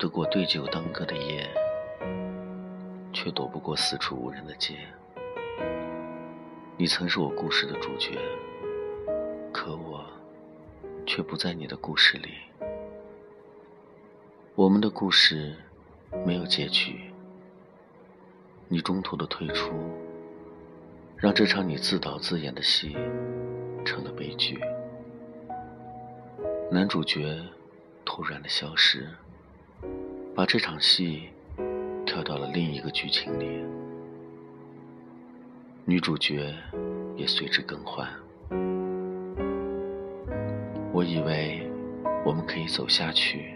[0.00, 1.46] 躲得过对酒当歌的夜，
[3.12, 4.78] 却躲不过四处无人的街。
[6.78, 8.18] 你曾是我故事的主角，
[9.52, 10.02] 可我
[11.06, 12.30] 却不在你的故事里。
[14.54, 15.54] 我们的故事
[16.24, 17.12] 没有结局，
[18.68, 19.70] 你中途的退出，
[21.14, 22.96] 让这场你自导自演的戏
[23.84, 24.58] 成了悲剧。
[26.70, 27.38] 男主角
[28.02, 29.06] 突然的消失。
[30.40, 31.24] 把这场戏
[32.06, 33.62] 跳到了另一个剧情里，
[35.84, 36.54] 女主角
[37.14, 38.08] 也随之更换。
[40.94, 41.70] 我以为
[42.24, 43.50] 我们可以走下去，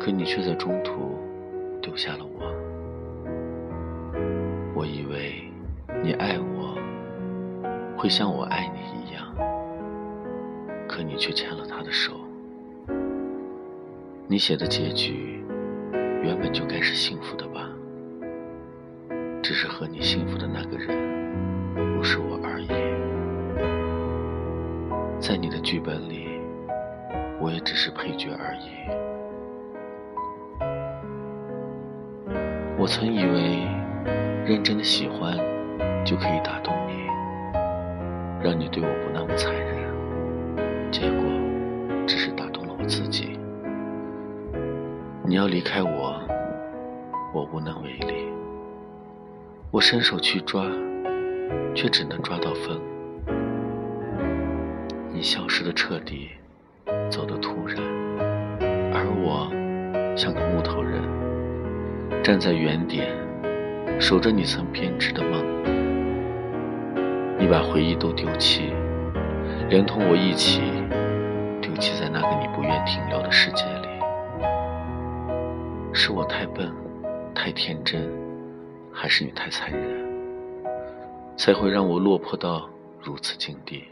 [0.00, 1.18] 可你却在中途
[1.82, 2.40] 丢下了我。
[4.74, 5.52] 我以为
[6.02, 6.74] 你爱我，
[7.94, 9.30] 会像我爱你一样，
[10.88, 12.14] 可你却牵了他的手。
[14.28, 15.41] 你写的结局
[16.22, 17.68] 原本就该是幸福的吧？
[19.42, 20.96] 只是和你幸福的那个人
[21.96, 22.68] 不是我而已。
[25.20, 26.40] 在你的剧本里，
[27.40, 28.70] 我也只是配角而已。
[32.78, 33.66] 我曾以为
[34.46, 35.36] 认真的喜欢
[36.04, 37.06] 就可以打动你，
[38.42, 39.92] 让你对我不那么残忍，
[40.92, 41.24] 结果
[42.06, 43.21] 只是打动了我自己。
[45.32, 46.20] 你要离开我，
[47.32, 48.28] 我无能为力。
[49.70, 50.66] 我伸手去抓，
[51.74, 52.78] 却只能抓到风。
[55.10, 56.28] 你消失的彻底，
[57.08, 57.78] 走得突然，
[58.92, 59.50] 而我
[60.14, 61.00] 像个木头人，
[62.22, 63.08] 站在原点，
[63.98, 65.42] 守着你曾编织的梦。
[67.38, 68.74] 你把回忆都丢弃，
[69.70, 70.60] 连同我一起
[71.62, 73.91] 丢弃在那个你不愿停留的世界里。
[76.04, 76.68] 是我太笨，
[77.32, 78.10] 太天真，
[78.92, 80.66] 还是你太残忍，
[81.36, 82.68] 才会让我落魄到
[83.00, 83.84] 如此境地？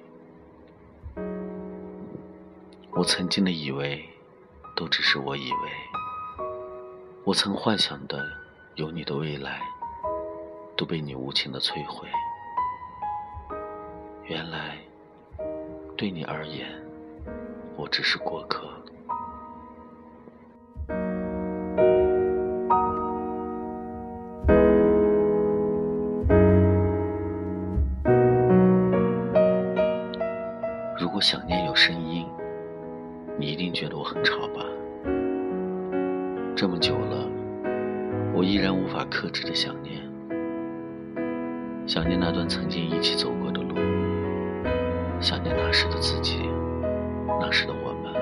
[2.90, 4.04] 我曾经的以为，
[4.74, 5.70] 都只是我以为。
[7.22, 8.26] 我曾幻想的
[8.74, 9.60] 有你的未来，
[10.76, 12.08] 都被你无情的摧毁。
[14.24, 14.78] 原来，
[15.96, 16.66] 对你而言，
[17.76, 18.68] 我只是过客。
[31.20, 32.26] 想念有声音，
[33.38, 34.64] 你一定觉得我很吵吧？
[36.56, 37.28] 这么久了，
[38.32, 40.00] 我依然无法克制的想念，
[41.86, 43.74] 想念那段曾经一起走过的路，
[45.20, 46.38] 想念那时的自己，
[47.38, 48.14] 那时的我们。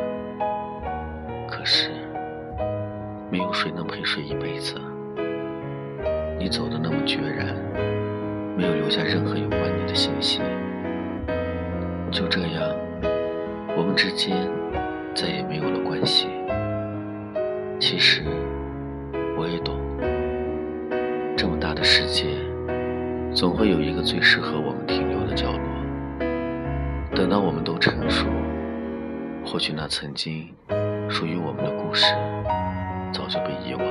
[1.48, 1.90] 可是，
[3.30, 4.74] 没有谁能陪谁一辈子。
[6.36, 7.54] 你走的那么决然，
[8.56, 10.40] 没有留下任何有关你的信息，
[12.10, 12.87] 就这样。
[13.98, 14.48] 之间
[15.12, 16.28] 再也没有了关系。
[17.80, 18.22] 其实
[19.36, 19.74] 我也懂，
[21.36, 22.26] 这么大的世界，
[23.34, 25.58] 总会有一个最适合我们停留的角落。
[27.12, 28.24] 等到我们都成熟，
[29.44, 30.48] 或许那曾经
[31.10, 32.14] 属于我们的故事，
[33.12, 33.84] 早就被遗忘。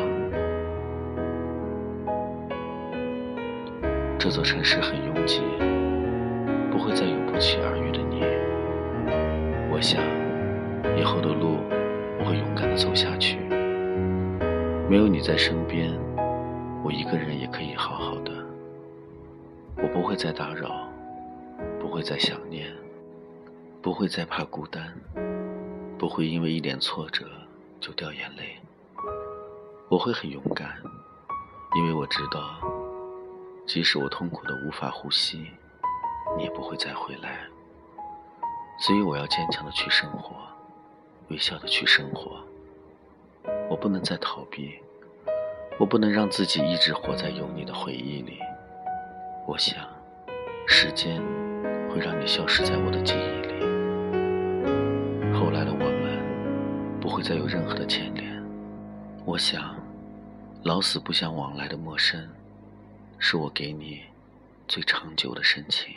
[4.18, 5.42] 这座城市很拥挤，
[6.72, 7.97] 不会再有不期而遇的。
[9.78, 10.02] 我想，
[10.98, 11.60] 以后的路
[12.20, 13.38] 我会勇敢的走下去。
[14.90, 15.94] 没有你在身边，
[16.84, 18.32] 我一个人也可以好好的。
[19.78, 20.90] 我不会再打扰，
[21.80, 22.74] 不会再想念，
[23.80, 24.92] 不会再怕孤单，
[26.00, 27.28] 不会因为一点挫折
[27.80, 28.58] 就掉眼泪。
[29.90, 30.70] 我会很勇敢，
[31.76, 32.60] 因为我知道，
[33.68, 35.52] 即使我痛苦的无法呼吸，
[36.36, 37.48] 你也不会再回来。
[38.80, 40.36] 所以我要坚强的去生活，
[41.30, 42.40] 微笑的去生活。
[43.70, 44.80] 我不能再逃避，
[45.80, 48.40] 我不能让自己一直活在有你的回忆里。
[49.46, 49.86] 我想，
[50.68, 51.22] 时间
[51.90, 53.58] 会让你消失在我的记忆里。
[55.34, 58.44] 后来的我们不会再有任何的牵连。
[59.26, 59.76] 我想，
[60.64, 62.30] 老死不相往来的陌生，
[63.18, 64.02] 是我给你
[64.68, 65.96] 最长久的深情。